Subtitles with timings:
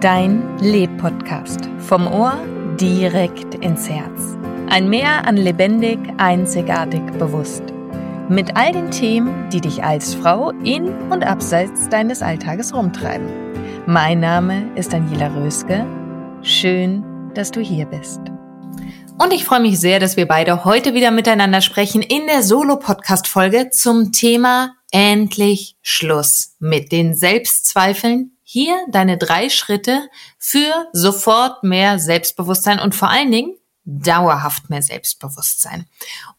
[0.00, 1.68] Dein Leb-Podcast.
[1.80, 2.38] Vom Ohr
[2.80, 4.38] direkt ins Herz.
[4.68, 7.64] Ein Meer an lebendig, einzigartig, bewusst.
[8.28, 13.26] Mit all den Themen, die dich als Frau in und abseits deines Alltages rumtreiben.
[13.86, 15.84] Mein Name ist Daniela Röske.
[16.42, 18.20] Schön, dass du hier bist.
[19.18, 23.70] Und ich freue mich sehr, dass wir beide heute wieder miteinander sprechen in der Solo-Podcast-Folge
[23.70, 28.37] zum Thema Endlich Schluss mit den Selbstzweifeln.
[28.50, 35.86] Hier deine drei Schritte für sofort mehr Selbstbewusstsein und vor allen Dingen dauerhaft mehr Selbstbewusstsein.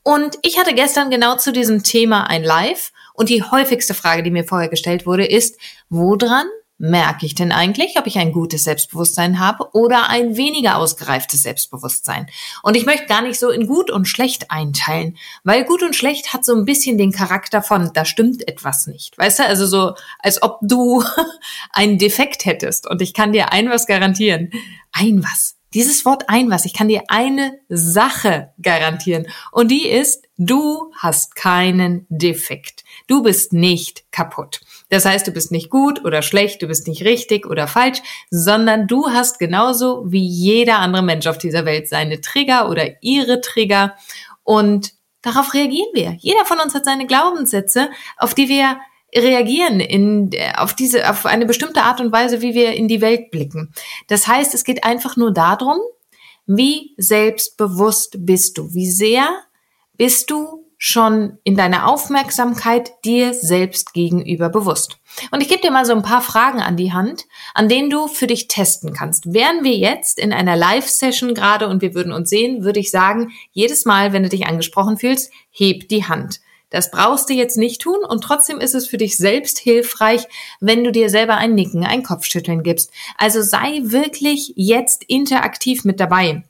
[0.01, 4.31] Und ich hatte gestern genau zu diesem Thema ein Live und die häufigste Frage, die
[4.31, 6.47] mir vorher gestellt wurde, ist, woran
[6.79, 12.27] merke ich denn eigentlich, ob ich ein gutes Selbstbewusstsein habe oder ein weniger ausgereiftes Selbstbewusstsein?
[12.63, 16.33] Und ich möchte gar nicht so in gut und schlecht einteilen, weil gut und schlecht
[16.33, 19.17] hat so ein bisschen den Charakter von, da stimmt etwas nicht.
[19.17, 21.03] Weißt du, also so, als ob du
[21.71, 22.89] einen Defekt hättest.
[22.89, 24.51] Und ich kann dir ein was garantieren.
[24.93, 25.55] Ein was.
[25.73, 29.27] Dieses Wort ein was, ich kann dir eine Sache garantieren.
[29.51, 32.83] Und die ist, du hast keinen Defekt.
[33.07, 34.61] Du bist nicht kaputt.
[34.89, 37.99] Das heißt, du bist nicht gut oder schlecht, du bist nicht richtig oder falsch,
[38.31, 43.41] sondern du hast genauso wie jeder andere Mensch auf dieser Welt seine Trigger oder ihre
[43.41, 43.95] Trigger.
[44.43, 46.15] Und darauf reagieren wir.
[46.19, 48.79] Jeder von uns hat seine Glaubenssätze, auf die wir
[49.13, 53.29] reagieren in, auf diese, auf eine bestimmte Art und Weise, wie wir in die Welt
[53.31, 53.73] blicken.
[54.07, 55.79] Das heißt, es geht einfach nur darum,
[56.45, 58.73] wie selbstbewusst bist du?
[58.73, 59.27] Wie sehr
[59.99, 64.97] bist du schon in deiner Aufmerksamkeit dir selbst gegenüber bewusst?
[65.29, 68.07] Und ich gebe dir mal so ein paar Fragen an die Hand, an denen du
[68.07, 69.33] für dich testen kannst.
[69.33, 73.33] Wären wir jetzt in einer Live-Session gerade und wir würden uns sehen, würde ich sagen,
[73.51, 76.39] jedes Mal, wenn du dich angesprochen fühlst, heb die Hand.
[76.69, 80.27] Das brauchst du jetzt nicht tun und trotzdem ist es für dich selbst hilfreich,
[80.61, 82.93] wenn du dir selber ein Nicken, ein Kopfschütteln gibst.
[83.17, 86.43] Also sei wirklich jetzt interaktiv mit dabei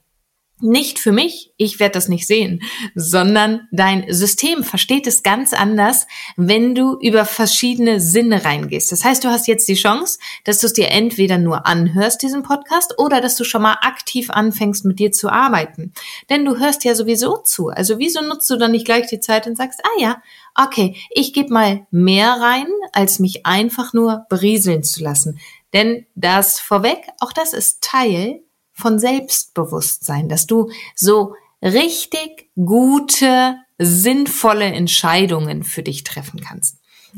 [0.61, 2.61] nicht für mich, ich werde das nicht sehen,
[2.95, 8.91] sondern dein System versteht es ganz anders, wenn du über verschiedene Sinne reingehst.
[8.91, 12.43] Das heißt, du hast jetzt die Chance, dass du es dir entweder nur anhörst, diesen
[12.43, 15.93] Podcast, oder dass du schon mal aktiv anfängst, mit dir zu arbeiten.
[16.29, 17.69] Denn du hörst ja sowieso zu.
[17.69, 20.21] Also wieso nutzt du dann nicht gleich die Zeit und sagst, ah ja,
[20.55, 25.39] okay, ich gebe mal mehr rein, als mich einfach nur berieseln zu lassen.
[25.73, 28.41] Denn das vorweg, auch das ist Teil
[28.79, 36.77] von Selbstbewusstsein, dass du so richtig gute, sinnvolle Entscheidungen für dich treffen kannst.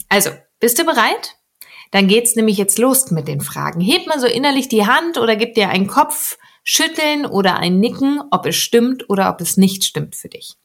[0.10, 1.38] Also, bist du bereit?
[1.92, 3.82] Dann geht's nämlich jetzt los mit den Fragen.
[3.82, 8.22] Heb mal so innerlich die Hand oder gib dir einen Kopf, schütteln oder ein Nicken,
[8.32, 10.56] ob es stimmt oder ob es nicht stimmt für dich.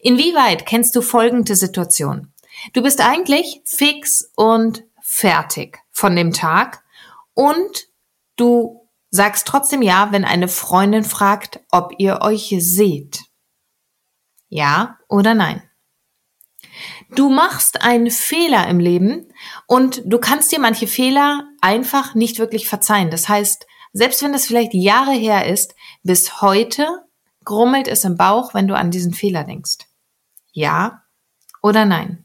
[0.00, 2.32] Inwieweit kennst du folgende Situation?
[2.72, 6.82] Du bist eigentlich fix und fertig von dem Tag
[7.34, 7.88] und
[8.36, 8.79] du
[9.10, 13.24] Sag's trotzdem ja, wenn eine Freundin fragt, ob ihr euch seht.
[14.48, 15.62] Ja oder nein?
[17.16, 19.32] Du machst einen Fehler im Leben
[19.66, 23.10] und du kannst dir manche Fehler einfach nicht wirklich verzeihen.
[23.10, 25.74] Das heißt, selbst wenn das vielleicht Jahre her ist,
[26.04, 26.86] bis heute
[27.44, 29.78] grummelt es im Bauch, wenn du an diesen Fehler denkst.
[30.52, 31.02] Ja
[31.62, 32.24] oder nein?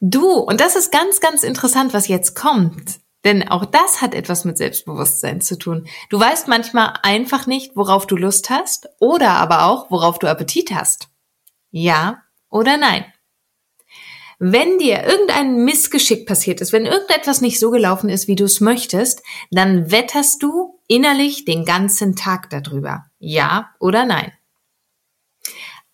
[0.00, 3.00] Du, und das ist ganz, ganz interessant, was jetzt kommt.
[3.24, 5.86] Denn auch das hat etwas mit Selbstbewusstsein zu tun.
[6.10, 10.72] Du weißt manchmal einfach nicht, worauf du Lust hast oder aber auch, worauf du Appetit
[10.74, 11.08] hast.
[11.70, 13.06] Ja oder nein?
[14.38, 18.60] Wenn dir irgendein Missgeschick passiert ist, wenn irgendetwas nicht so gelaufen ist, wie du es
[18.60, 23.06] möchtest, dann wetterst du innerlich den ganzen Tag darüber.
[23.18, 24.32] Ja oder nein?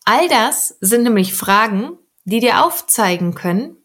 [0.05, 3.77] All das sind nämlich Fragen, die dir aufzeigen können,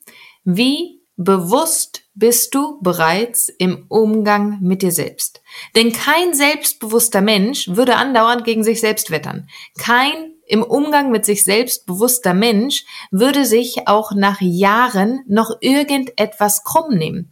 [0.44, 5.42] wie bewusst bist du bereits im Umgang mit dir selbst.
[5.76, 9.50] Denn kein selbstbewusster Mensch würde andauernd gegen sich selbst wettern.
[9.78, 16.64] Kein im Umgang mit sich selbst bewusster Mensch würde sich auch nach Jahren noch irgendetwas
[16.64, 17.32] krumm nehmen.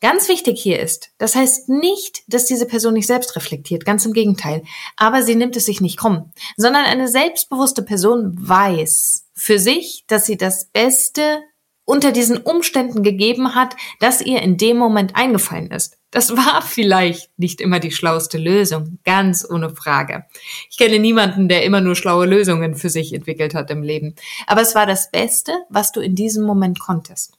[0.00, 4.12] Ganz wichtig hier ist, das heißt nicht, dass diese Person nicht selbst reflektiert, ganz im
[4.12, 4.62] Gegenteil,
[4.96, 10.24] aber sie nimmt es sich nicht krumm, sondern eine selbstbewusste Person weiß für sich, dass
[10.24, 11.42] sie das Beste
[11.88, 15.96] unter diesen Umständen gegeben hat, das ihr in dem Moment eingefallen ist.
[16.10, 20.26] Das war vielleicht nicht immer die schlauste Lösung, ganz ohne Frage.
[20.70, 24.14] Ich kenne niemanden, der immer nur schlaue Lösungen für sich entwickelt hat im Leben.
[24.46, 27.38] Aber es war das Beste, was du in diesem Moment konntest.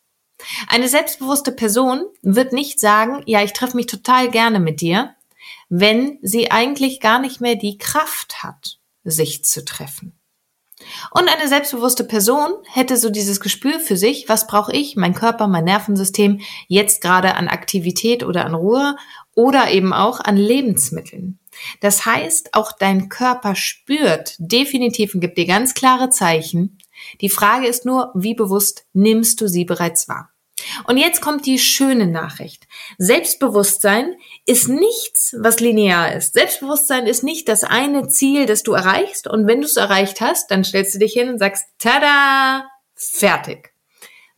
[0.67, 5.13] Eine selbstbewusste Person wird nicht sagen, ja, ich treffe mich total gerne mit dir,
[5.69, 10.18] wenn sie eigentlich gar nicht mehr die Kraft hat, sich zu treffen.
[11.11, 15.47] Und eine selbstbewusste Person hätte so dieses Gespür für sich, was brauche ich, mein Körper,
[15.47, 18.95] mein Nervensystem jetzt gerade an Aktivität oder an Ruhe
[19.35, 21.39] oder eben auch an Lebensmitteln.
[21.81, 26.77] Das heißt, auch dein Körper spürt definitiv und gibt dir ganz klare Zeichen.
[27.21, 30.29] Die Frage ist nur, wie bewusst nimmst du sie bereits wahr?
[30.85, 32.67] Und jetzt kommt die schöne Nachricht.
[32.97, 34.15] Selbstbewusstsein
[34.45, 36.33] ist nichts, was linear ist.
[36.33, 39.27] Selbstbewusstsein ist nicht das eine Ziel, das du erreichst.
[39.27, 43.73] Und wenn du es erreicht hast, dann stellst du dich hin und sagst, tada, fertig.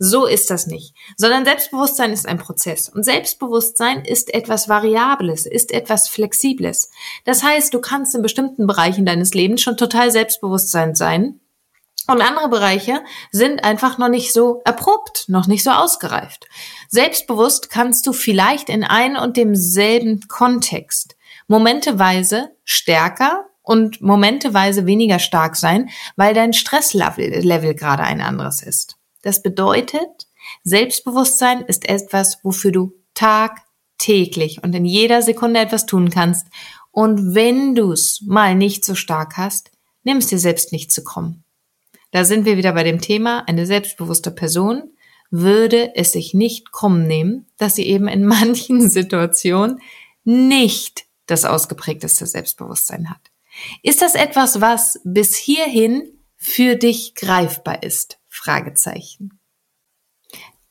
[0.04, 5.72] So ist das nicht, sondern Selbstbewusstsein ist ein Prozess und Selbstbewusstsein ist etwas Variables, ist
[5.72, 6.90] etwas Flexibles.
[7.24, 11.40] Das heißt, du kannst in bestimmten Bereichen deines Lebens schon total Selbstbewusstsein sein
[12.08, 16.48] und andere Bereiche sind einfach noch nicht so erprobt, noch nicht so ausgereift.
[16.90, 21.16] Selbstbewusst kannst du vielleicht in ein und demselben Kontext
[21.48, 28.96] momenteweise stärker und momenteweise weniger stark sein, weil dein Stresslevel Level gerade ein anderes ist.
[29.22, 30.28] Das bedeutet,
[30.64, 36.48] Selbstbewusstsein ist etwas, wofür du tagtäglich und in jeder Sekunde etwas tun kannst.
[36.92, 39.72] Und wenn du es mal nicht so stark hast,
[40.04, 41.41] nimm es dir selbst nicht zu kommen.
[42.12, 44.92] Da sind wir wieder bei dem Thema, eine selbstbewusste Person
[45.32, 49.80] würde es sich nicht krumm nehmen, dass sie eben in manchen Situationen
[50.24, 53.32] nicht das ausgeprägteste Selbstbewusstsein hat.
[53.82, 56.04] Ist das etwas, was bis hierhin
[56.36, 58.20] für dich greifbar ist?
[58.28, 59.41] Fragezeichen.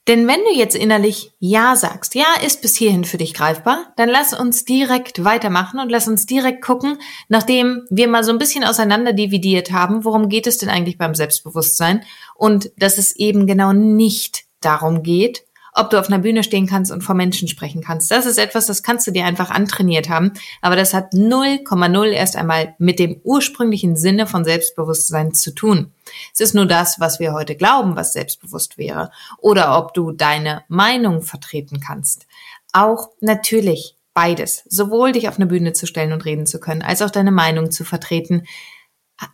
[0.09, 4.09] Denn wenn du jetzt innerlich Ja sagst, Ja ist bis hierhin für dich greifbar, dann
[4.09, 6.99] lass uns direkt weitermachen und lass uns direkt gucken,
[7.29, 11.15] nachdem wir mal so ein bisschen auseinander dividiert haben, worum geht es denn eigentlich beim
[11.15, 12.03] Selbstbewusstsein?
[12.35, 15.45] Und dass es eben genau nicht darum geht,
[15.81, 18.11] ob du auf einer Bühne stehen kannst und vor Menschen sprechen kannst.
[18.11, 22.37] Das ist etwas, das kannst du dir einfach antrainiert haben, aber das hat 0,0 erst
[22.37, 25.93] einmal mit dem ursprünglichen Sinne von Selbstbewusstsein zu tun.
[26.35, 30.65] Es ist nur das, was wir heute glauben, was selbstbewusst wäre, oder ob du deine
[30.69, 32.27] Meinung vertreten kannst.
[32.73, 37.01] Auch natürlich beides, sowohl dich auf eine Bühne zu stellen und reden zu können, als
[37.01, 38.45] auch deine Meinung zu vertreten,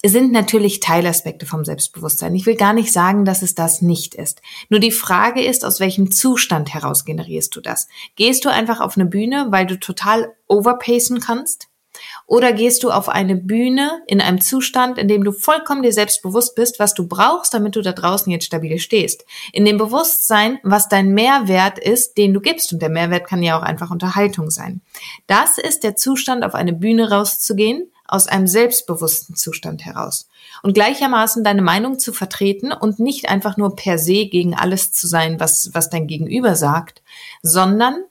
[0.05, 2.35] sind natürlich Teilaspekte vom Selbstbewusstsein.
[2.35, 4.43] Ich will gar nicht sagen, dass es das nicht ist.
[4.69, 7.89] Nur die Frage ist, aus welchem Zustand heraus generierst du das?
[8.17, 11.69] Gehst du einfach auf eine Bühne, weil du total overpacen kannst?
[12.27, 16.23] Oder gehst du auf eine Bühne in einem Zustand, in dem du vollkommen dir selbst
[16.23, 19.25] bewusst bist, was du brauchst, damit du da draußen jetzt stabil stehst?
[19.53, 22.73] In dem Bewusstsein, was dein Mehrwert ist, den du gibst.
[22.73, 24.83] Und der Mehrwert kann ja auch einfach Unterhaltung sein.
[25.27, 30.29] Das ist der Zustand, auf eine Bühne rauszugehen, aus einem selbstbewussten Zustand heraus.
[30.63, 35.07] Und gleichermaßen deine Meinung zu vertreten und nicht einfach nur per se gegen alles zu
[35.07, 37.03] sein, was, was dein Gegenüber sagt,
[37.43, 38.05] sondern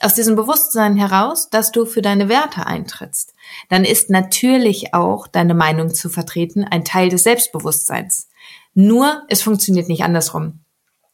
[0.00, 3.34] aus diesem Bewusstsein heraus, dass du für deine Werte eintrittst,
[3.68, 8.28] dann ist natürlich auch deine Meinung zu vertreten ein Teil des Selbstbewusstseins.
[8.74, 10.62] Nur es funktioniert nicht andersrum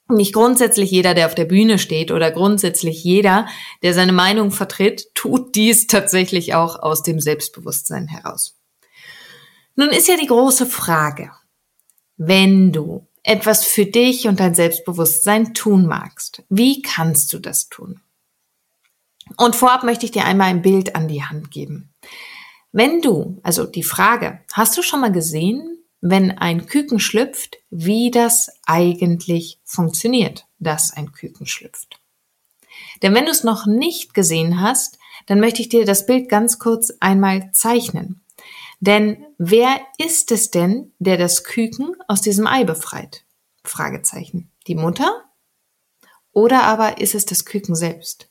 [0.08, 3.46] nicht grundsätzlich jeder, der auf der Bühne steht oder grundsätzlich jeder,
[3.82, 8.56] der seine Meinung vertritt, tut dies tatsächlich auch aus dem Selbstbewusstsein heraus.
[9.76, 11.30] Nun ist ja die große Frage,
[12.16, 18.00] wenn du etwas für dich und dein Selbstbewusstsein tun magst, wie kannst du das tun?
[19.36, 21.92] Und vorab möchte ich dir einmal ein Bild an die Hand geben.
[22.72, 28.10] Wenn du, also die Frage, hast du schon mal gesehen, wenn ein Küken schlüpft, wie
[28.10, 32.00] das eigentlich funktioniert, dass ein Küken schlüpft.
[33.02, 36.58] Denn wenn du es noch nicht gesehen hast, dann möchte ich dir das Bild ganz
[36.58, 38.22] kurz einmal zeichnen.
[38.80, 43.24] Denn wer ist es denn, der das Küken aus diesem Ei befreit?
[43.64, 44.50] Fragezeichen.
[44.66, 45.24] Die Mutter?
[46.32, 48.30] Oder aber ist es das Küken selbst?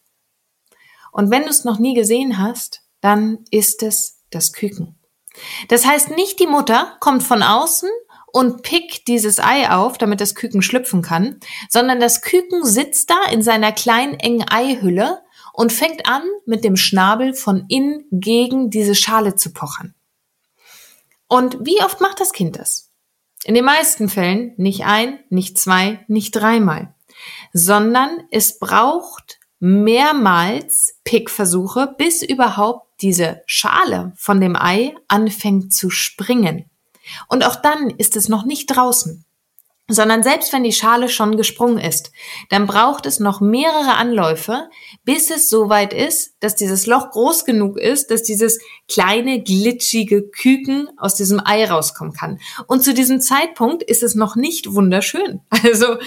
[1.11, 4.96] Und wenn du es noch nie gesehen hast, dann ist es das Küken.
[5.67, 7.89] Das heißt, nicht die Mutter kommt von außen
[8.27, 11.39] und pickt dieses Ei auf, damit das Küken schlüpfen kann,
[11.69, 15.21] sondern das Küken sitzt da in seiner kleinen engen Eihülle
[15.53, 19.95] und fängt an, mit dem Schnabel von innen gegen diese Schale zu pochern.
[21.27, 22.91] Und wie oft macht das Kind das?
[23.43, 26.93] In den meisten Fällen nicht ein, nicht zwei, nicht dreimal,
[27.53, 36.69] sondern es braucht mehrmals Pickversuche, bis überhaupt diese Schale von dem Ei anfängt zu springen.
[37.27, 39.25] Und auch dann ist es noch nicht draußen
[39.89, 42.11] sondern selbst wenn die Schale schon gesprungen ist,
[42.49, 44.69] dann braucht es noch mehrere Anläufe,
[45.05, 50.89] bis es soweit ist, dass dieses Loch groß genug ist, dass dieses kleine glitschige Küken
[50.97, 52.39] aus diesem Ei rauskommen kann.
[52.67, 55.41] Und zu diesem Zeitpunkt ist es noch nicht wunderschön.
[55.67, 55.97] Also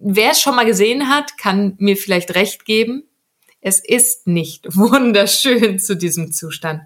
[0.00, 3.04] wer es schon mal gesehen hat, kann mir vielleicht recht geben.
[3.64, 6.82] Es ist nicht wunderschön zu diesem Zustand.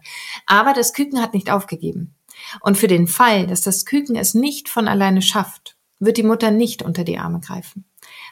[0.46, 2.14] Aber das Küken hat nicht aufgegeben.
[2.60, 6.50] Und für den Fall, dass das Küken es nicht von alleine schafft wird die Mutter
[6.50, 7.84] nicht unter die Arme greifen,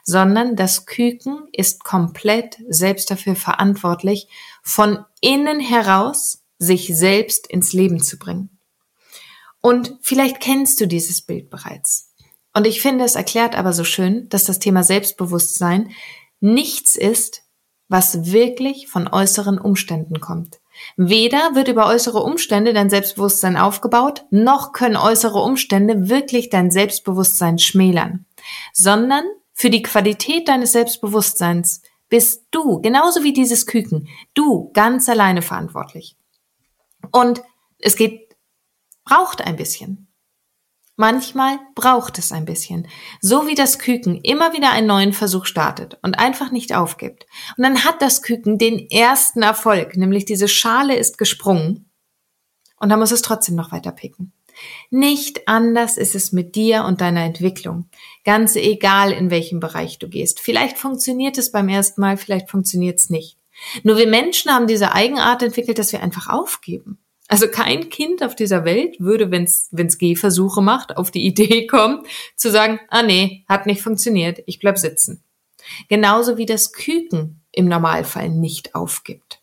[0.04, 4.28] sondern das Küken ist komplett selbst dafür verantwortlich,
[4.62, 8.50] von innen heraus sich selbst ins Leben zu bringen.
[9.60, 12.14] Und vielleicht kennst du dieses Bild bereits.
[12.54, 15.90] Und ich finde, es erklärt aber so schön, dass das Thema Selbstbewusstsein
[16.40, 17.42] nichts ist,
[17.88, 20.58] was wirklich von äußeren Umständen kommt.
[20.96, 27.58] Weder wird über äußere Umstände dein Selbstbewusstsein aufgebaut, noch können äußere Umstände wirklich dein Selbstbewusstsein
[27.58, 28.26] schmälern,
[28.72, 35.42] sondern für die Qualität deines Selbstbewusstseins bist du, genauso wie dieses Küken, du ganz alleine
[35.42, 36.16] verantwortlich.
[37.10, 37.42] Und
[37.78, 38.36] es geht,
[39.04, 40.05] braucht ein bisschen.
[40.96, 42.88] Manchmal braucht es ein bisschen.
[43.20, 47.26] So wie das Küken immer wieder einen neuen Versuch startet und einfach nicht aufgibt.
[47.58, 51.90] Und dann hat das Küken den ersten Erfolg, nämlich diese Schale ist gesprungen.
[52.80, 54.32] Und dann muss es trotzdem noch weiter picken.
[54.90, 57.90] Nicht anders ist es mit dir und deiner Entwicklung.
[58.24, 60.40] Ganz egal, in welchem Bereich du gehst.
[60.40, 63.36] Vielleicht funktioniert es beim ersten Mal, vielleicht funktioniert es nicht.
[63.82, 66.98] Nur wir Menschen haben diese Eigenart entwickelt, dass wir einfach aufgeben.
[67.28, 72.04] Also kein Kind auf dieser Welt würde, wenn es Gehversuche macht, auf die Idee kommen,
[72.36, 75.22] zu sagen, ah nee, hat nicht funktioniert, ich bleib sitzen.
[75.88, 79.40] Genauso wie das Küken im Normalfall nicht aufgibt.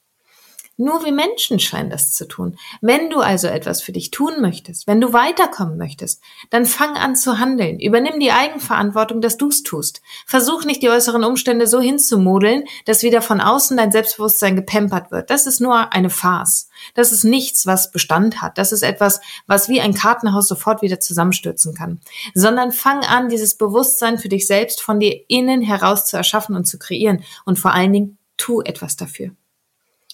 [0.75, 2.57] Nur wir Menschen scheinen das zu tun.
[2.81, 7.15] Wenn du also etwas für dich tun möchtest, wenn du weiterkommen möchtest, dann fang an
[7.15, 7.79] zu handeln.
[7.79, 10.01] Übernimm die Eigenverantwortung, dass du es tust.
[10.25, 15.29] Versuch nicht die äußeren Umstände so hinzumodeln, dass wieder von außen dein Selbstbewusstsein gepempert wird.
[15.29, 16.69] Das ist nur eine Farce.
[16.95, 18.57] Das ist nichts, was Bestand hat.
[18.57, 21.99] Das ist etwas, was wie ein Kartenhaus sofort wieder zusammenstürzen kann.
[22.33, 26.65] Sondern fang an, dieses Bewusstsein für dich selbst von dir innen heraus zu erschaffen und
[26.65, 27.23] zu kreieren.
[27.45, 29.35] Und vor allen Dingen, tu etwas dafür.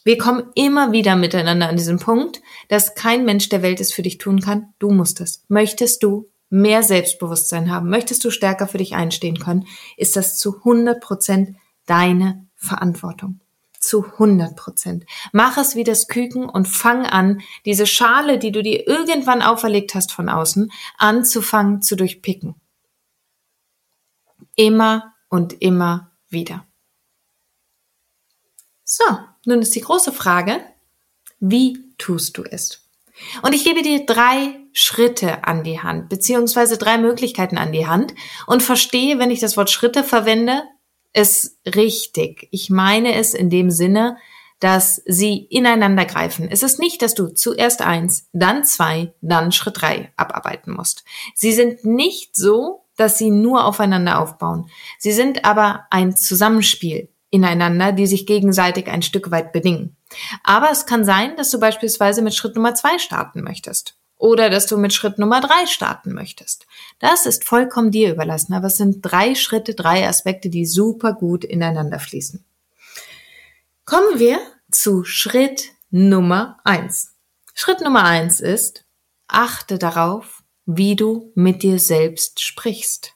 [0.09, 4.01] Wir kommen immer wieder miteinander an diesen Punkt, dass kein Mensch der Welt es für
[4.01, 4.73] dich tun kann.
[4.79, 5.45] Du musst es.
[5.49, 7.91] Möchtest du mehr Selbstbewusstsein haben?
[7.91, 9.67] Möchtest du stärker für dich einstehen können?
[9.97, 13.41] Ist das zu 100 Prozent deine Verantwortung.
[13.79, 15.05] Zu 100 Prozent.
[15.31, 19.93] Mach es wie das Küken und fang an, diese Schale, die du dir irgendwann auferlegt
[19.93, 22.55] hast von außen, anzufangen zu durchpicken.
[24.55, 26.65] Immer und immer wieder.
[28.83, 29.03] So,
[29.49, 30.61] nun ist die große Frage,
[31.39, 32.85] wie tust du es?
[33.41, 38.13] Und ich gebe dir drei Schritte an die Hand, beziehungsweise drei Möglichkeiten an die Hand
[38.47, 40.63] und verstehe, wenn ich das Wort Schritte verwende,
[41.11, 42.47] es richtig.
[42.51, 44.17] Ich meine es in dem Sinne,
[44.59, 46.47] dass sie ineinander greifen.
[46.49, 51.03] Es ist nicht, dass du zuerst eins, dann zwei, dann Schritt drei abarbeiten musst.
[51.33, 54.69] Sie sind nicht so, dass sie nur aufeinander aufbauen.
[54.99, 59.95] Sie sind aber ein Zusammenspiel ineinander, die sich gegenseitig ein Stück weit bedingen.
[60.43, 64.67] Aber es kann sein, dass du beispielsweise mit Schritt Nummer zwei starten möchtest oder dass
[64.67, 66.67] du mit Schritt Nummer drei starten möchtest.
[67.00, 71.43] Das ist vollkommen dir überlassen, aber es sind drei Schritte, drei Aspekte, die super gut
[71.43, 72.43] ineinander fließen.
[73.86, 77.15] Kommen wir zu Schritt Nummer eins.
[77.55, 78.86] Schritt Nummer eins ist,
[79.27, 83.15] achte darauf, wie du mit dir selbst sprichst.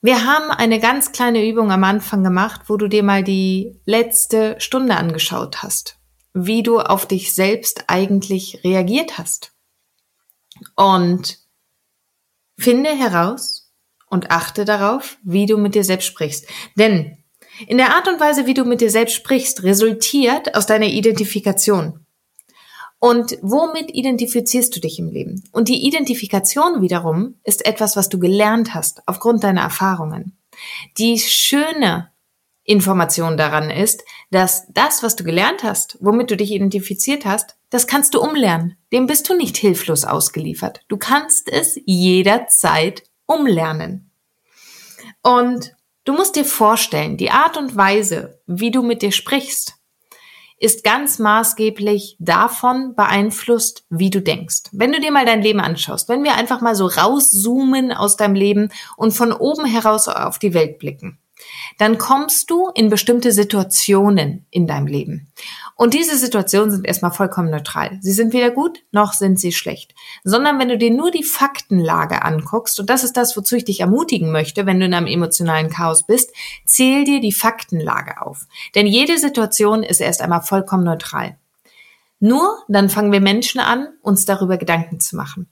[0.00, 4.54] Wir haben eine ganz kleine Übung am Anfang gemacht, wo du dir mal die letzte
[4.60, 5.98] Stunde angeschaut hast,
[6.34, 9.52] wie du auf dich selbst eigentlich reagiert hast.
[10.76, 11.38] Und
[12.56, 13.72] finde heraus
[14.08, 16.46] und achte darauf, wie du mit dir selbst sprichst.
[16.76, 17.18] Denn
[17.66, 22.06] in der Art und Weise, wie du mit dir selbst sprichst, resultiert aus deiner Identifikation.
[23.00, 25.44] Und womit identifizierst du dich im Leben?
[25.52, 30.36] Und die Identifikation wiederum ist etwas, was du gelernt hast aufgrund deiner Erfahrungen.
[30.98, 32.10] Die schöne
[32.64, 37.86] Information daran ist, dass das, was du gelernt hast, womit du dich identifiziert hast, das
[37.86, 38.76] kannst du umlernen.
[38.92, 40.82] Dem bist du nicht hilflos ausgeliefert.
[40.88, 44.10] Du kannst es jederzeit umlernen.
[45.22, 45.74] Und
[46.04, 49.77] du musst dir vorstellen, die Art und Weise, wie du mit dir sprichst,
[50.58, 54.64] ist ganz maßgeblich davon beeinflusst, wie du denkst.
[54.72, 58.34] Wenn du dir mal dein Leben anschaust, wenn wir einfach mal so rauszoomen aus deinem
[58.34, 61.18] Leben und von oben heraus auf die Welt blicken,
[61.78, 65.32] dann kommst du in bestimmte Situationen in deinem Leben.
[65.80, 67.98] Und diese Situationen sind erstmal vollkommen neutral.
[68.00, 69.94] Sie sind weder gut noch sind sie schlecht.
[70.24, 73.78] Sondern wenn du dir nur die Faktenlage anguckst, und das ist das, wozu ich dich
[73.78, 76.32] ermutigen möchte, wenn du in einem emotionalen Chaos bist,
[76.64, 78.48] zähl dir die Faktenlage auf.
[78.74, 81.38] Denn jede Situation ist erst einmal vollkommen neutral.
[82.18, 85.48] Nur dann fangen wir Menschen an, uns darüber Gedanken zu machen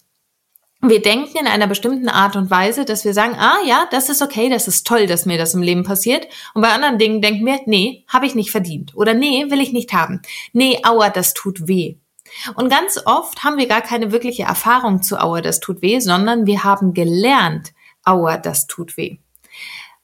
[0.83, 4.23] wir denken in einer bestimmten Art und Weise, dass wir sagen, ah ja, das ist
[4.23, 6.27] okay, das ist toll, dass mir das im Leben passiert.
[6.55, 8.95] Und bei anderen Dingen denken wir, nee, habe ich nicht verdient.
[8.95, 10.21] Oder nee, will ich nicht haben.
[10.53, 11.97] Nee, aua, das tut weh.
[12.55, 16.47] Und ganz oft haben wir gar keine wirkliche Erfahrung zu aua, das tut weh, sondern
[16.47, 17.73] wir haben gelernt,
[18.05, 19.19] aua, das tut weh.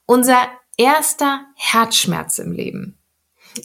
[0.06, 2.98] Unser erster Herzschmerz im Leben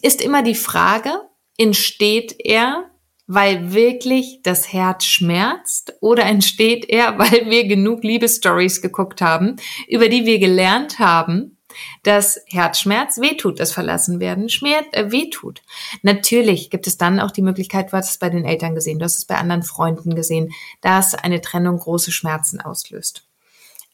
[0.02, 1.22] ist immer die Frage,
[1.58, 2.90] entsteht er
[3.28, 9.58] weil wirklich das Herz schmerzt oder entsteht er, weil wir genug Liebesstories geguckt haben,
[9.88, 11.58] über die wir gelernt haben,
[12.04, 15.62] dass Herzschmerz wehtut, das Verlassenwerden schmerzt, äh, wehtut.
[16.02, 19.06] Natürlich gibt es dann auch die Möglichkeit, du hast es bei den Eltern gesehen, du
[19.06, 23.28] hast es bei anderen Freunden gesehen, dass eine Trennung große Schmerzen auslöst.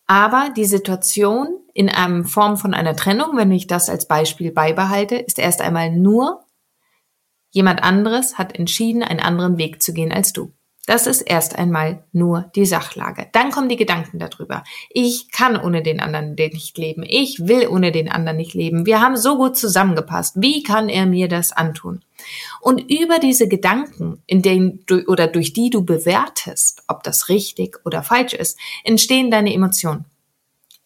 [0.05, 5.15] Aber die Situation in einem Form von einer Trennung, wenn ich das als Beispiel beibehalte,
[5.15, 6.42] ist erst einmal nur
[7.53, 10.51] Jemand anderes hat entschieden, einen anderen Weg zu gehen als du.
[10.87, 13.27] Das ist erst einmal nur die Sachlage.
[13.31, 14.63] Dann kommen die Gedanken darüber.
[14.89, 17.03] Ich kann ohne den anderen nicht leben.
[17.07, 18.85] Ich will ohne den anderen nicht leben.
[18.85, 20.41] Wir haben so gut zusammengepasst.
[20.41, 22.03] Wie kann er mir das antun?
[22.59, 27.77] Und über diese Gedanken, in denen du oder durch die du bewertest, ob das richtig
[27.85, 30.05] oder falsch ist, entstehen deine Emotionen.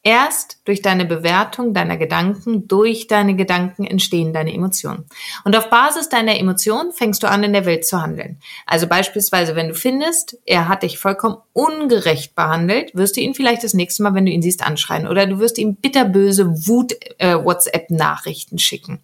[0.07, 5.03] Erst durch deine Bewertung deiner Gedanken, durch deine Gedanken entstehen deine Emotionen.
[5.43, 8.39] Und auf Basis deiner Emotionen fängst du an, in der Welt zu handeln.
[8.65, 13.65] Also beispielsweise, wenn du findest, er hat dich vollkommen ungerecht behandelt, wirst du ihn vielleicht
[13.65, 15.09] das nächste Mal, wenn du ihn siehst, anschreien.
[15.09, 19.01] Oder du wirst ihm bitterböse Wut-WhatsApp-Nachrichten äh, schicken.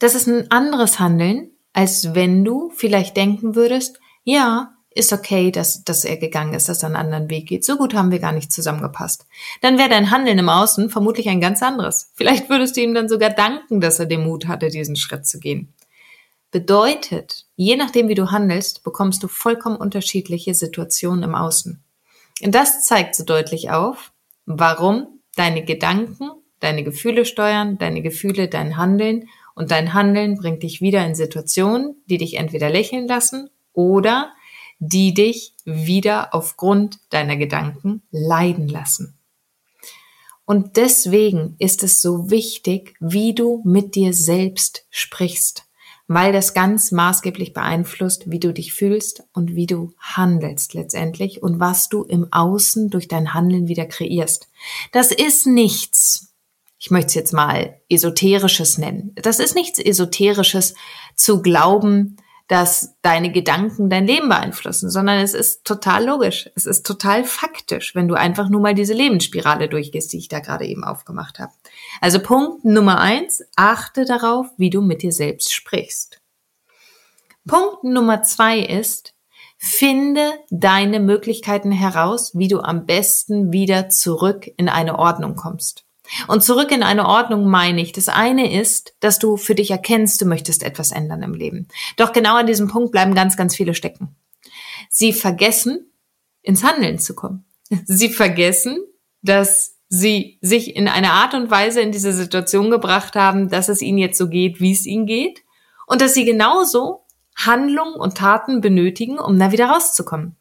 [0.00, 5.84] Das ist ein anderes Handeln, als wenn du vielleicht denken würdest, ja, ist okay, dass,
[5.84, 7.64] dass er gegangen ist, dass er einen anderen Weg geht.
[7.64, 9.26] So gut haben wir gar nicht zusammengepasst.
[9.60, 12.10] Dann wäre dein Handeln im Außen vermutlich ein ganz anderes.
[12.14, 15.38] Vielleicht würdest du ihm dann sogar danken, dass er den Mut hatte, diesen Schritt zu
[15.38, 15.72] gehen.
[16.50, 21.80] Bedeutet, je nachdem, wie du handelst, bekommst du vollkommen unterschiedliche Situationen im Außen.
[22.42, 24.12] Und das zeigt so deutlich auf,
[24.46, 30.80] warum deine Gedanken, deine Gefühle steuern, deine Gefühle dein Handeln und dein Handeln bringt dich
[30.80, 34.32] wieder in Situationen, die dich entweder lächeln lassen oder
[34.80, 39.14] die dich wieder aufgrund deiner Gedanken leiden lassen.
[40.46, 45.66] Und deswegen ist es so wichtig, wie du mit dir selbst sprichst,
[46.08, 51.60] weil das ganz maßgeblich beeinflusst, wie du dich fühlst und wie du handelst letztendlich und
[51.60, 54.48] was du im Außen durch dein Handeln wieder kreierst.
[54.90, 56.32] Das ist nichts,
[56.80, 59.12] ich möchte es jetzt mal esoterisches nennen.
[59.16, 60.74] Das ist nichts esoterisches
[61.14, 62.16] zu glauben,
[62.50, 66.50] dass deine Gedanken dein Leben beeinflussen, sondern es ist total logisch.
[66.56, 70.40] Es ist total faktisch, wenn du einfach nur mal diese Lebensspirale durchgehst, die ich da
[70.40, 71.52] gerade eben aufgemacht habe.
[72.00, 76.20] Also Punkt Nummer eins, achte darauf, wie du mit dir selbst sprichst.
[77.46, 79.14] Punkt Nummer zwei ist,
[79.56, 85.84] finde deine Möglichkeiten heraus, wie du am besten wieder zurück in eine Ordnung kommst.
[86.28, 87.92] Und zurück in eine Ordnung meine ich.
[87.92, 91.68] Das eine ist, dass du für dich erkennst, du möchtest etwas ändern im Leben.
[91.96, 94.16] Doch genau an diesem Punkt bleiben ganz, ganz viele stecken.
[94.88, 95.92] Sie vergessen,
[96.42, 97.44] ins Handeln zu kommen.
[97.84, 98.78] Sie vergessen,
[99.22, 103.82] dass sie sich in einer Art und Weise in diese Situation gebracht haben, dass es
[103.82, 105.42] ihnen jetzt so geht, wie es ihnen geht.
[105.86, 107.04] Und dass sie genauso
[107.36, 110.36] Handlungen und Taten benötigen, um da wieder rauszukommen.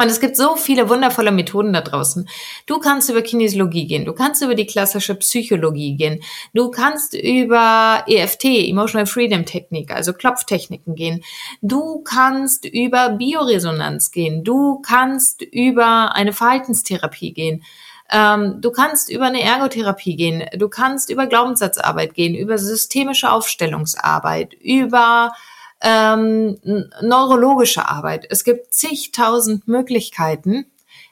[0.00, 2.28] Und es gibt so viele wundervolle Methoden da draußen.
[2.66, 6.22] Du kannst über Kinesiologie gehen, du kannst über die klassische Psychologie gehen,
[6.54, 11.24] du kannst über EFT, Emotional Freedom Technik, also Klopftechniken gehen,
[11.62, 17.64] du kannst über Bioresonanz gehen, du kannst über eine Verhaltenstherapie gehen.
[18.10, 24.54] Ähm, du kannst über eine Ergotherapie gehen, du kannst über Glaubenssatzarbeit gehen, über systemische Aufstellungsarbeit,
[24.54, 25.32] über
[25.80, 26.58] ähm,
[27.02, 28.26] neurologische Arbeit.
[28.30, 30.66] Es gibt zigtausend Möglichkeiten,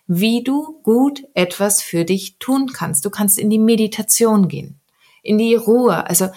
[0.06, 3.04] wie du gut etwas für dich tun kannst.
[3.04, 4.80] Du kannst in die Meditation gehen,
[5.22, 6.06] in die Ruhe.
[6.06, 6.28] Also,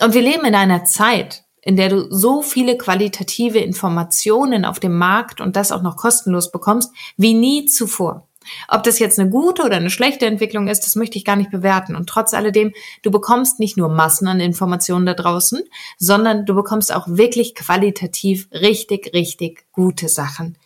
[0.00, 4.96] und wir leben in einer Zeit, in der du so viele qualitative Informationen auf dem
[4.96, 8.28] Markt und das auch noch kostenlos bekommst, wie nie zuvor.
[8.68, 11.50] Ob das jetzt eine gute oder eine schlechte Entwicklung ist, das möchte ich gar nicht
[11.50, 11.96] bewerten.
[11.96, 15.62] Und trotz alledem, du bekommst nicht nur Massen an Informationen da draußen,
[15.98, 20.56] sondern du bekommst auch wirklich qualitativ richtig, richtig gute Sachen.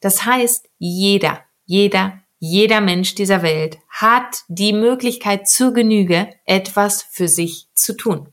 [0.00, 7.28] Das heißt, jeder, jeder, jeder Mensch dieser Welt hat die Möglichkeit zur Genüge, etwas für
[7.28, 8.28] sich zu tun.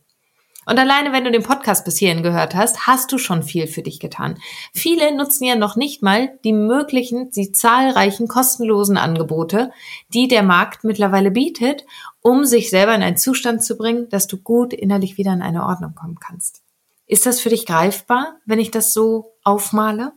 [0.66, 3.82] Und alleine, wenn du den Podcast bis hierhin gehört hast, hast du schon viel für
[3.82, 4.40] dich getan.
[4.74, 9.72] Viele nutzen ja noch nicht mal die möglichen, die zahlreichen kostenlosen Angebote,
[10.14, 11.86] die der Markt mittlerweile bietet,
[12.22, 15.66] um sich selber in einen Zustand zu bringen, dass du gut innerlich wieder in eine
[15.66, 16.62] Ordnung kommen kannst.
[17.06, 20.14] Ist das für dich greifbar, wenn ich das so aufmale?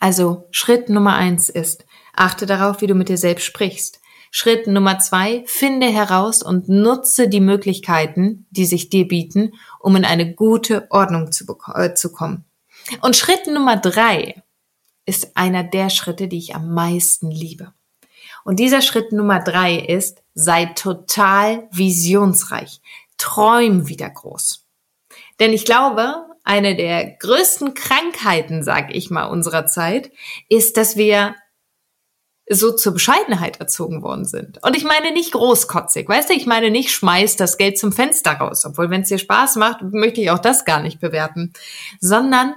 [0.00, 4.00] Also Schritt Nummer eins ist, achte darauf, wie du mit dir selbst sprichst.
[4.34, 10.06] Schritt Nummer zwei, finde heraus und nutze die Möglichkeiten, die sich dir bieten, um in
[10.06, 12.46] eine gute Ordnung zu, äh, zu kommen.
[13.02, 14.42] Und Schritt Nummer drei
[15.04, 17.74] ist einer der Schritte, die ich am meisten liebe.
[18.42, 22.80] Und dieser Schritt Nummer drei ist, sei total visionsreich.
[23.18, 24.66] Träum wieder groß.
[25.40, 30.10] Denn ich glaube, eine der größten Krankheiten, sag ich mal, unserer Zeit,
[30.48, 31.34] ist, dass wir
[32.48, 34.62] so zur Bescheidenheit erzogen worden sind.
[34.62, 38.32] Und ich meine nicht großkotzig, weißt du, ich meine nicht schmeiß das Geld zum Fenster
[38.32, 41.52] raus, obwohl wenn es dir Spaß macht, möchte ich auch das gar nicht bewerten,
[42.00, 42.54] sondern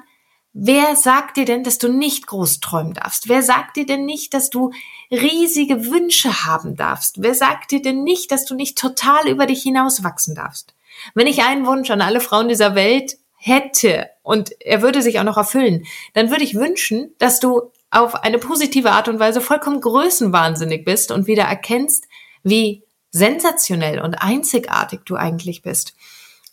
[0.58, 3.28] Wer sagt dir denn, dass du nicht groß träumen darfst?
[3.28, 4.72] Wer sagt dir denn nicht, dass du
[5.12, 7.22] riesige Wünsche haben darfst?
[7.22, 10.74] Wer sagt dir denn nicht, dass du nicht total über dich hinauswachsen darfst?
[11.14, 15.26] Wenn ich einen Wunsch an alle Frauen dieser Welt hätte und er würde sich auch
[15.26, 19.82] noch erfüllen, dann würde ich wünschen, dass du auf eine positive Art und Weise vollkommen
[19.82, 22.06] größenwahnsinnig bist und wieder erkennst,
[22.44, 25.94] wie sensationell und einzigartig du eigentlich bist.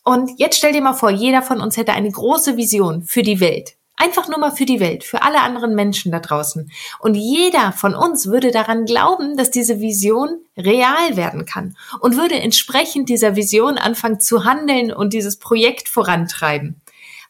[0.05, 3.41] Und jetzt stell dir mal vor, jeder von uns hätte eine große Vision für die
[3.41, 3.77] Welt.
[3.97, 6.71] Einfach nur mal für die Welt, für alle anderen Menschen da draußen.
[6.99, 12.35] Und jeder von uns würde daran glauben, dass diese Vision real werden kann und würde
[12.35, 16.82] entsprechend dieser Vision anfangen zu handeln und dieses Projekt vorantreiben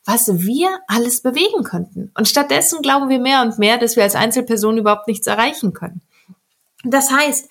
[0.05, 2.11] was wir alles bewegen könnten.
[2.17, 6.03] Und stattdessen glauben wir mehr und mehr, dass wir als Einzelperson überhaupt nichts erreichen können.
[6.85, 7.49] Das heißt,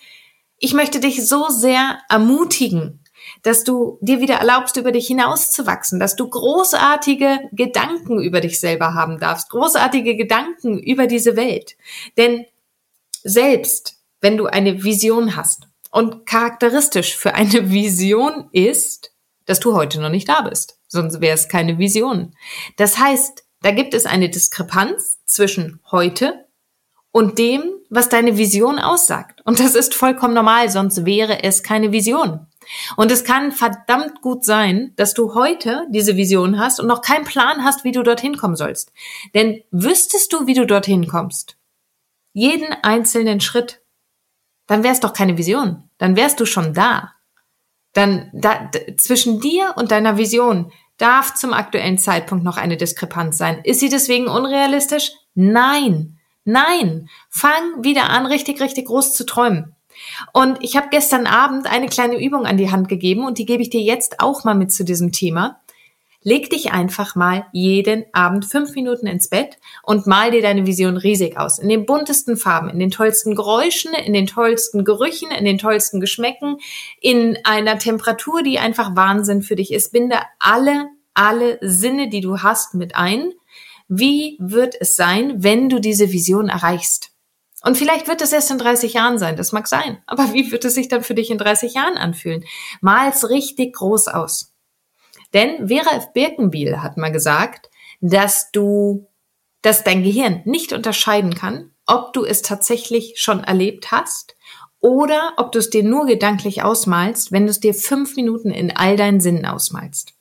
[0.57, 2.99] ich möchte dich so sehr ermutigen,
[3.43, 8.93] dass du dir wieder erlaubst, über dich hinauszuwachsen, dass du großartige Gedanken über dich selber
[8.93, 11.77] haben darfst, großartige Gedanken über diese Welt.
[12.17, 12.45] Denn
[13.23, 19.11] selbst wenn du eine Vision hast und charakteristisch für eine Vision ist,
[19.45, 22.35] dass du heute noch nicht da bist sonst wäre es keine Vision.
[22.75, 26.45] Das heißt, da gibt es eine Diskrepanz zwischen heute
[27.11, 29.41] und dem, was deine Vision aussagt.
[29.45, 32.47] Und das ist vollkommen normal, sonst wäre es keine Vision.
[32.95, 37.25] Und es kann verdammt gut sein, dass du heute diese Vision hast und noch keinen
[37.25, 38.91] Plan hast, wie du dorthin kommen sollst.
[39.33, 41.57] Denn wüsstest du, wie du dorthin kommst,
[42.33, 43.81] jeden einzelnen Schritt,
[44.67, 45.89] dann wär's doch keine Vision.
[45.97, 47.13] Dann wärst du schon da.
[47.93, 53.59] Dann da, zwischen dir und deiner Vision darf zum aktuellen Zeitpunkt noch eine Diskrepanz sein.
[53.63, 55.11] Ist sie deswegen unrealistisch?
[55.33, 56.17] Nein.
[56.45, 57.09] Nein.
[57.29, 59.75] Fang wieder an, richtig, richtig groß zu träumen.
[60.33, 63.61] Und ich habe gestern Abend eine kleine Übung an die Hand gegeben und die gebe
[63.61, 65.59] ich dir jetzt auch mal mit zu diesem Thema.
[66.23, 70.97] Leg dich einfach mal jeden Abend fünf Minuten ins Bett und mal dir deine Vision
[70.97, 71.57] riesig aus.
[71.57, 75.99] In den buntesten Farben, in den tollsten Geräuschen, in den tollsten Gerüchen, in den tollsten
[75.99, 76.57] Geschmäcken,
[76.99, 79.93] in einer Temperatur, die einfach Wahnsinn für dich ist.
[79.93, 83.31] Binde alle, alle Sinne, die du hast, mit ein.
[83.87, 87.09] Wie wird es sein, wenn du diese Vision erreichst?
[87.63, 89.97] Und vielleicht wird es erst in 30 Jahren sein, das mag sein.
[90.05, 92.43] Aber wie wird es sich dann für dich in 30 Jahren anfühlen?
[92.79, 94.50] Mal's richtig groß aus.
[95.33, 96.13] Denn Vera F.
[96.13, 97.69] Birkenbiel hat mal gesagt,
[98.01, 99.07] dass du,
[99.61, 104.35] dass dein Gehirn nicht unterscheiden kann, ob du es tatsächlich schon erlebt hast
[104.79, 108.75] oder ob du es dir nur gedanklich ausmalst, wenn du es dir fünf Minuten in
[108.75, 110.13] all deinen Sinnen ausmalst.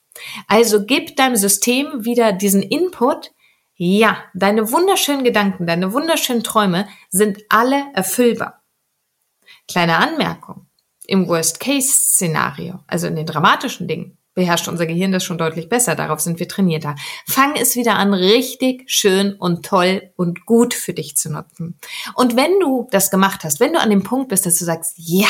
[0.46, 3.32] Also gib deinem System wieder diesen Input,
[3.74, 8.62] ja, deine wunderschönen Gedanken, deine wunderschönen Träume sind alle erfüllbar.
[9.66, 10.66] Kleine Anmerkung.
[11.06, 15.94] Im Worst-Case-Szenario, also in den dramatischen Dingen, beherrscht unser Gehirn das schon deutlich besser.
[15.94, 16.96] Darauf sind wir trainierter.
[17.26, 21.78] Fang es wieder an, richtig schön und toll und gut für dich zu nutzen.
[22.14, 24.94] Und wenn du das gemacht hast, wenn du an dem Punkt bist, dass du sagst,
[24.96, 25.28] ja,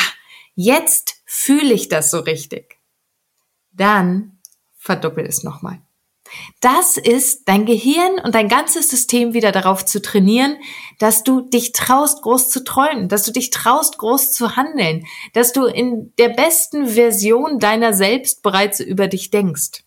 [0.55, 2.77] jetzt fühle ich das so richtig,
[3.73, 4.39] dann
[4.77, 5.81] verdoppel es nochmal.
[6.59, 10.57] Das ist dein Gehirn und dein ganzes System wieder darauf zu trainieren,
[10.99, 15.53] dass du dich traust, groß zu träumen, dass du dich traust, groß zu handeln, dass
[15.53, 19.83] du in der besten Version deiner selbst bereits über dich denkst.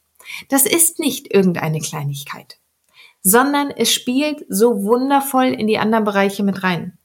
[0.49, 2.59] Das ist nicht irgendeine Kleinigkeit,
[3.23, 6.99] sondern es spielt so wundervoll in die anderen Bereiche mit rein.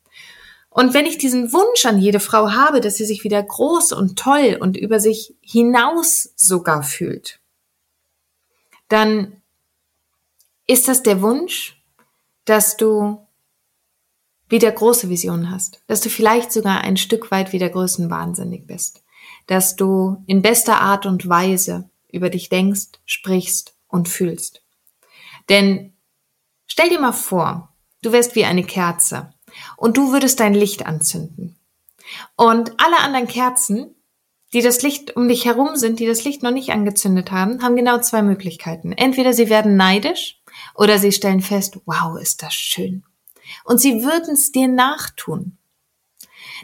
[0.69, 4.17] Und wenn ich diesen Wunsch an jede Frau habe, dass sie sich wieder groß und
[4.17, 7.38] toll und über sich hinaus sogar fühlt,
[8.89, 9.41] dann
[10.67, 11.81] ist das der Wunsch,
[12.45, 13.25] dass du
[14.49, 19.03] wieder große Visionen hast, dass du vielleicht sogar ein Stück weit wieder größenwahnsinnig bist,
[19.47, 24.63] dass du in bester Art und Weise über dich denkst, sprichst und fühlst.
[25.49, 25.93] Denn
[26.65, 29.33] stell dir mal vor, du wärst wie eine Kerze
[29.77, 31.57] und du würdest dein Licht anzünden.
[32.35, 33.95] Und alle anderen Kerzen,
[34.53, 37.75] die das Licht um dich herum sind, die das Licht noch nicht angezündet haben, haben
[37.75, 38.91] genau zwei Möglichkeiten.
[38.91, 40.41] Entweder sie werden neidisch
[40.75, 43.03] oder sie stellen fest, wow, ist das schön.
[43.63, 45.57] Und sie würden es dir nachtun.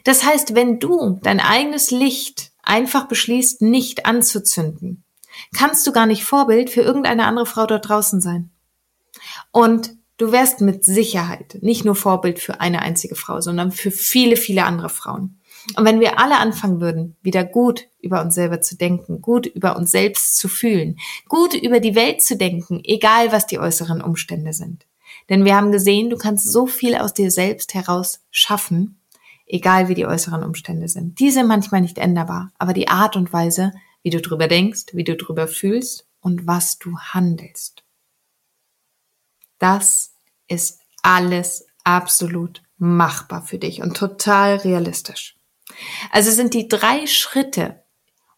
[0.04, 5.04] Das heißt, wenn du dein eigenes Licht einfach beschließt, nicht anzuzünden,
[5.56, 8.52] kannst du gar nicht Vorbild für irgendeine andere Frau dort draußen sein.
[9.52, 14.38] Und du wärst mit Sicherheit nicht nur Vorbild für eine einzige Frau, sondern für viele,
[14.38, 15.40] viele andere Frauen.
[15.76, 19.76] Und wenn wir alle anfangen würden, wieder gut über uns selber zu denken, gut über
[19.76, 24.54] uns selbst zu fühlen, gut über die Welt zu denken, egal was die äußeren Umstände
[24.54, 24.86] sind.
[25.30, 29.00] Denn wir haben gesehen, du kannst so viel aus dir selbst heraus schaffen,
[29.48, 31.20] egal wie die äußeren Umstände sind.
[31.20, 33.72] Die sind manchmal nicht änderbar, aber die Art und Weise,
[34.04, 37.84] wie du drüber denkst, wie du drüber fühlst und was du handelst.
[39.58, 40.14] Das
[40.48, 45.38] ist alles absolut machbar für dich und total realistisch.
[46.12, 47.84] Also sind die drei Schritte,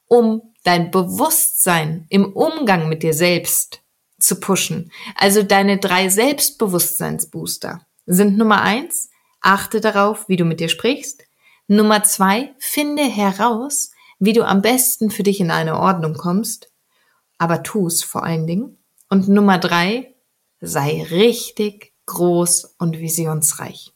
[0.07, 3.81] um dein Bewusstsein im Umgang mit dir selbst
[4.19, 4.91] zu pushen.
[5.15, 9.09] Also deine drei Selbstbewusstseinsbooster sind Nummer eins,
[9.41, 11.23] achte darauf, wie du mit dir sprichst.
[11.67, 16.71] Nummer zwei, finde heraus, wie du am besten für dich in eine Ordnung kommst,
[17.37, 18.77] aber tu es vor allen Dingen.
[19.09, 20.15] Und Nummer drei,
[20.59, 23.93] sei richtig groß und visionsreich.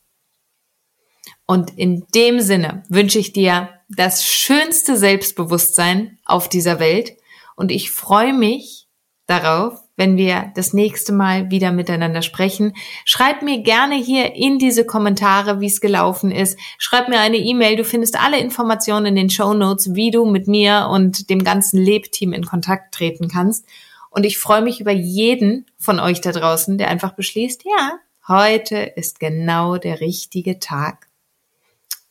[1.52, 7.18] Und in dem Sinne wünsche ich dir das schönste Selbstbewusstsein auf dieser Welt
[7.58, 8.88] und ich freue mich
[9.28, 12.72] darauf, wenn wir das nächste Mal wieder miteinander sprechen.
[13.04, 16.58] Schreib mir gerne hier in diese Kommentare, wie es gelaufen ist.
[16.78, 17.76] Schreib mir eine E-Mail.
[17.76, 21.82] Du findest alle Informationen in den Show Notes, wie du mit mir und dem ganzen
[21.82, 23.66] Lebteam in Kontakt treten kannst.
[24.10, 28.78] Und ich freue mich über jeden von euch da draußen, der einfach beschließt, ja, heute
[28.78, 31.11] ist genau der richtige Tag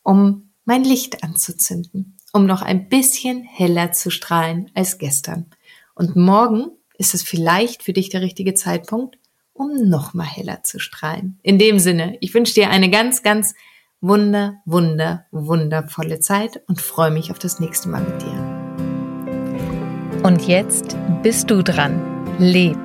[0.03, 5.47] um mein Licht anzuzünden, um noch ein bisschen heller zu strahlen als gestern.
[5.95, 9.19] Und morgen ist es vielleicht für dich der richtige Zeitpunkt,
[9.53, 11.39] um noch mal heller zu strahlen.
[11.43, 13.55] In dem Sinne, ich wünsche dir eine ganz, ganz
[14.01, 18.61] wunder, wunder, wundervolle Zeit und freue mich auf das nächste Mal mit dir.
[20.23, 22.01] Und jetzt bist du dran.
[22.39, 22.79] Leb.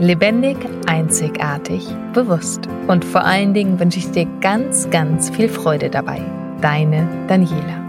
[0.00, 2.68] Lebendig, einzigartig, bewusst.
[2.86, 7.88] Und vor allen Dingen wünsche ich dir ganz, ganz viel Freude dabei deine Daniela.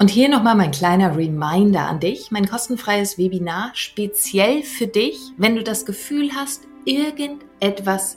[0.00, 5.56] Und hier nochmal mein kleiner Reminder an dich, mein kostenfreies Webinar speziell für dich, wenn
[5.56, 8.16] du das Gefühl hast, irgendetwas